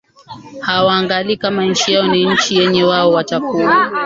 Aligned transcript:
hawaangali 0.61 1.37
kama 1.37 1.65
nchi 1.65 1.93
yao 1.93 2.07
ni 2.07 2.25
nchi 2.33 2.57
yenye 2.57 2.83
wao 2.83 3.11
watakuwa 3.11 3.89